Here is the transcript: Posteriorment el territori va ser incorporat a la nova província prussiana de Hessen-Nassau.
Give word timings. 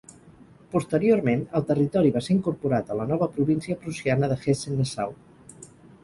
Posteriorment 0.75 1.41
el 1.59 1.65
territori 1.71 2.13
va 2.15 2.23
ser 2.27 2.31
incorporat 2.35 2.89
a 2.89 2.97
la 3.01 3.05
nova 3.11 3.27
província 3.35 3.77
prussiana 3.83 4.31
de 4.33 4.39
Hessen-Nassau. 4.47 5.13